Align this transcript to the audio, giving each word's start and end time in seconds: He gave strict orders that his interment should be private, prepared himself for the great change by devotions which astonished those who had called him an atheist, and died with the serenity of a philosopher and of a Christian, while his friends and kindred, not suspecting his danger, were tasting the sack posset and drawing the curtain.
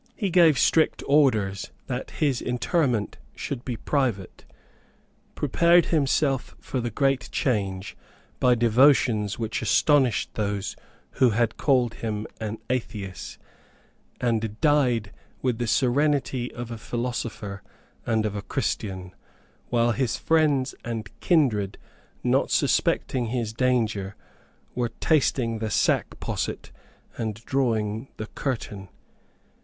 He 0.15 0.31
gave 0.31 0.57
strict 0.57 1.03
orders 1.05 1.69
that 1.85 2.09
his 2.09 2.41
interment 2.41 3.19
should 3.35 3.63
be 3.63 3.77
private, 3.77 4.45
prepared 5.35 5.85
himself 5.93 6.55
for 6.59 6.79
the 6.81 6.89
great 6.89 7.29
change 7.31 7.95
by 8.39 8.55
devotions 8.55 9.37
which 9.37 9.61
astonished 9.61 10.33
those 10.33 10.75
who 11.21 11.29
had 11.29 11.55
called 11.55 11.93
him 11.93 12.25
an 12.39 12.57
atheist, 12.67 13.37
and 14.19 14.59
died 14.59 15.11
with 15.43 15.59
the 15.59 15.67
serenity 15.67 16.51
of 16.51 16.71
a 16.71 16.79
philosopher 16.79 17.61
and 18.03 18.25
of 18.25 18.35
a 18.35 18.41
Christian, 18.41 19.13
while 19.69 19.91
his 19.91 20.17
friends 20.17 20.73
and 20.83 21.11
kindred, 21.19 21.77
not 22.23 22.49
suspecting 22.49 23.27
his 23.27 23.53
danger, 23.53 24.15
were 24.73 24.89
tasting 24.99 25.59
the 25.59 25.69
sack 25.69 26.19
posset 26.19 26.71
and 27.19 27.35
drawing 27.45 28.07
the 28.17 28.25
curtain. 28.25 28.89